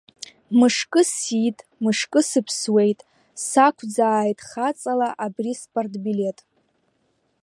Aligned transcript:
Мышкы 0.59 1.01
сиит, 1.15 1.57
мышкы 1.83 2.21
сыԥсуеит, 2.29 2.99
сақәӡааит 3.47 4.39
хаҵала 4.47 5.09
абри 5.25 5.53
спартбилеҭ! 5.61 6.37